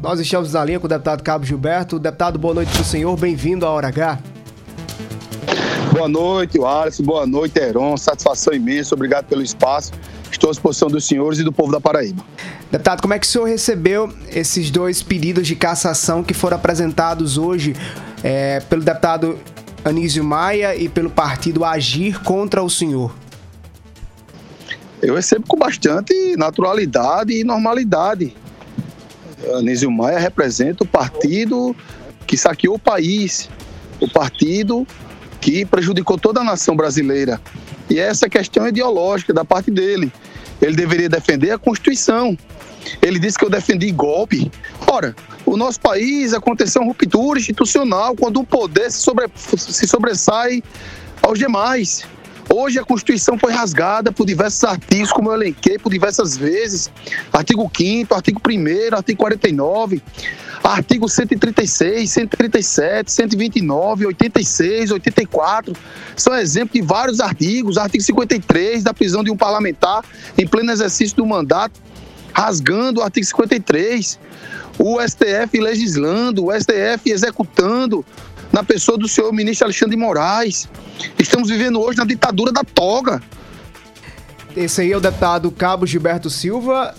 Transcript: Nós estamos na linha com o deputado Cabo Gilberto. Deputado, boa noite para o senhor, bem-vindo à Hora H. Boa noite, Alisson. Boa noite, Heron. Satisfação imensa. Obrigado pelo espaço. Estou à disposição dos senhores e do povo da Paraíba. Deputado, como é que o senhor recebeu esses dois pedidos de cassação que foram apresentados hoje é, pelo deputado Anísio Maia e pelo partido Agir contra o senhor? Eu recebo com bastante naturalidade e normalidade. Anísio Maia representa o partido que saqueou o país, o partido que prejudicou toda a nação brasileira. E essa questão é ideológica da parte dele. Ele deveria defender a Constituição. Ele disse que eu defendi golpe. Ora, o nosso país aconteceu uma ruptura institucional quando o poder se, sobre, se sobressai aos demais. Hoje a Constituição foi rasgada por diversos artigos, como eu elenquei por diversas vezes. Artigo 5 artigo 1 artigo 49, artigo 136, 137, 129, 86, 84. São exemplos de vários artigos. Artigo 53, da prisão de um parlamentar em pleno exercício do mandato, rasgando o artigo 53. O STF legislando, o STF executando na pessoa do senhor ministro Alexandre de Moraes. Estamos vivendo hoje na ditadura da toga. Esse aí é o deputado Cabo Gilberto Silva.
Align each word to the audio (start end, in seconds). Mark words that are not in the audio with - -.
Nós 0.00 0.20
estamos 0.20 0.52
na 0.52 0.64
linha 0.64 0.78
com 0.78 0.86
o 0.86 0.88
deputado 0.88 1.24
Cabo 1.24 1.44
Gilberto. 1.44 1.98
Deputado, 1.98 2.38
boa 2.38 2.54
noite 2.54 2.70
para 2.70 2.82
o 2.82 2.84
senhor, 2.84 3.16
bem-vindo 3.16 3.66
à 3.66 3.70
Hora 3.70 3.88
H. 3.88 4.20
Boa 5.92 6.08
noite, 6.08 6.56
Alisson. 6.62 7.02
Boa 7.02 7.26
noite, 7.26 7.58
Heron. 7.58 7.96
Satisfação 7.96 8.54
imensa. 8.54 8.94
Obrigado 8.94 9.26
pelo 9.26 9.42
espaço. 9.42 9.92
Estou 10.30 10.50
à 10.50 10.52
disposição 10.52 10.88
dos 10.88 11.04
senhores 11.04 11.40
e 11.40 11.42
do 11.42 11.52
povo 11.52 11.72
da 11.72 11.80
Paraíba. 11.80 12.24
Deputado, 12.70 13.02
como 13.02 13.12
é 13.12 13.18
que 13.18 13.26
o 13.26 13.28
senhor 13.28 13.46
recebeu 13.46 14.12
esses 14.30 14.70
dois 14.70 15.02
pedidos 15.02 15.48
de 15.48 15.56
cassação 15.56 16.22
que 16.22 16.32
foram 16.32 16.56
apresentados 16.56 17.36
hoje 17.36 17.74
é, 18.22 18.60
pelo 18.60 18.82
deputado 18.82 19.36
Anísio 19.84 20.22
Maia 20.22 20.76
e 20.76 20.88
pelo 20.88 21.10
partido 21.10 21.64
Agir 21.64 22.22
contra 22.22 22.62
o 22.62 22.70
senhor? 22.70 23.12
Eu 25.02 25.16
recebo 25.16 25.44
com 25.48 25.56
bastante 25.56 26.36
naturalidade 26.36 27.32
e 27.32 27.42
normalidade. 27.42 28.36
Anísio 29.54 29.90
Maia 29.90 30.18
representa 30.18 30.84
o 30.84 30.86
partido 30.86 31.74
que 32.26 32.36
saqueou 32.36 32.74
o 32.74 32.78
país, 32.78 33.48
o 34.00 34.08
partido 34.08 34.86
que 35.40 35.64
prejudicou 35.64 36.18
toda 36.18 36.40
a 36.40 36.44
nação 36.44 36.76
brasileira. 36.76 37.40
E 37.88 37.98
essa 37.98 38.28
questão 38.28 38.66
é 38.66 38.68
ideológica 38.68 39.32
da 39.32 39.44
parte 39.44 39.70
dele. 39.70 40.12
Ele 40.60 40.76
deveria 40.76 41.08
defender 41.08 41.52
a 41.52 41.58
Constituição. 41.58 42.36
Ele 43.00 43.18
disse 43.18 43.38
que 43.38 43.44
eu 43.44 43.50
defendi 43.50 43.90
golpe. 43.90 44.50
Ora, 44.86 45.14
o 45.46 45.56
nosso 45.56 45.80
país 45.80 46.34
aconteceu 46.34 46.82
uma 46.82 46.88
ruptura 46.88 47.38
institucional 47.38 48.14
quando 48.14 48.40
o 48.40 48.44
poder 48.44 48.90
se, 48.90 48.98
sobre, 48.98 49.26
se 49.36 49.86
sobressai 49.86 50.62
aos 51.22 51.38
demais. 51.38 52.04
Hoje 52.60 52.76
a 52.76 52.84
Constituição 52.84 53.38
foi 53.38 53.52
rasgada 53.52 54.10
por 54.10 54.26
diversos 54.26 54.64
artigos, 54.64 55.12
como 55.12 55.30
eu 55.30 55.34
elenquei 55.34 55.78
por 55.78 55.92
diversas 55.92 56.36
vezes. 56.36 56.90
Artigo 57.32 57.70
5 57.72 58.12
artigo 58.12 58.40
1 58.44 58.96
artigo 58.96 59.16
49, 59.16 60.02
artigo 60.64 61.08
136, 61.08 62.10
137, 62.10 63.12
129, 63.12 64.06
86, 64.06 64.90
84. 64.90 65.72
São 66.16 66.34
exemplos 66.34 66.72
de 66.72 66.82
vários 66.82 67.20
artigos. 67.20 67.78
Artigo 67.78 68.02
53, 68.02 68.82
da 68.82 68.92
prisão 68.92 69.22
de 69.22 69.30
um 69.30 69.36
parlamentar 69.36 70.04
em 70.36 70.44
pleno 70.44 70.72
exercício 70.72 71.16
do 71.16 71.24
mandato, 71.24 71.80
rasgando 72.32 72.98
o 72.98 73.04
artigo 73.04 73.24
53. 73.24 74.18
O 74.80 75.00
STF 75.00 75.60
legislando, 75.60 76.46
o 76.46 76.52
STF 76.52 77.08
executando 77.08 78.04
na 78.58 78.64
pessoa 78.64 78.98
do 78.98 79.06
senhor 79.06 79.32
ministro 79.32 79.66
Alexandre 79.66 79.94
de 79.94 80.02
Moraes. 80.02 80.68
Estamos 81.16 81.48
vivendo 81.48 81.80
hoje 81.80 81.96
na 81.96 82.04
ditadura 82.04 82.50
da 82.50 82.64
toga. 82.64 83.22
Esse 84.56 84.80
aí 84.80 84.90
é 84.90 84.96
o 84.96 85.00
deputado 85.00 85.48
Cabo 85.52 85.86
Gilberto 85.86 86.28
Silva. 86.28 86.92